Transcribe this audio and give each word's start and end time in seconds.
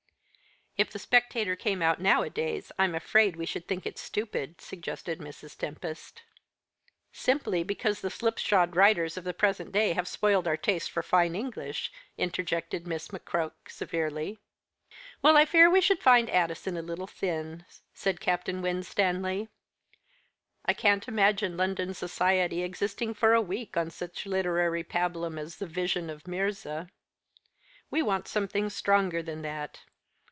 "If 0.77 0.89
the 0.89 0.99
Spectator 0.99 1.55
came 1.57 1.81
out 1.83 1.99
nowadays 2.01 2.71
I'm 2.79 2.95
afraid 2.95 3.35
we 3.35 3.45
should 3.45 3.67
think 3.67 3.85
it 3.85 3.99
stupid." 3.99 4.61
suggested 4.61 5.19
Mrs. 5.19 5.55
Tempest. 5.57 6.23
"Simply 7.11 7.61
because 7.61 7.99
the 7.99 8.09
slipshod 8.09 8.75
writers 8.77 9.17
of 9.17 9.25
the 9.25 9.33
present 9.33 9.73
day 9.73 9.91
have 9.93 10.07
spoiled 10.07 10.47
our 10.47 10.55
taste 10.57 10.89
for 10.89 11.03
fine 11.03 11.35
English," 11.35 11.91
interjected 12.17 12.87
Miss 12.87 13.09
McCroke 13.09 13.67
severely. 13.67 14.39
"Well, 15.21 15.35
I 15.37 15.43
fear 15.43 15.69
we 15.69 15.81
should 15.81 16.01
find 16.01 16.29
Addison 16.29 16.77
a 16.77 16.81
little 16.81 17.05
thin," 17.05 17.65
said 17.93 18.21
Captain 18.21 18.61
Winstanley; 18.61 19.49
"I 20.65 20.73
can't 20.73 21.05
imagine 21.05 21.57
London 21.57 21.93
society 21.93 22.63
existing 22.63 23.13
for 23.13 23.33
a 23.33 23.41
week 23.41 23.75
on 23.75 23.91
such 23.91 24.25
literary 24.25 24.85
pabulum 24.85 25.37
as 25.37 25.57
'The 25.57 25.67
Vision 25.67 26.09
of 26.09 26.27
Mirza.' 26.29 26.89
We 27.91 28.01
want 28.01 28.29
something 28.29 28.69
stronger 28.69 29.21
than 29.21 29.41
that. 29.41 29.81